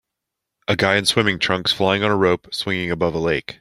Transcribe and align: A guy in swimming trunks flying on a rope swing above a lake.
A 0.67 0.75
guy 0.75 0.95
in 0.95 1.05
swimming 1.05 1.37
trunks 1.37 1.71
flying 1.73 2.03
on 2.03 2.09
a 2.09 2.17
rope 2.17 2.51
swing 2.55 2.89
above 2.89 3.13
a 3.13 3.19
lake. 3.19 3.59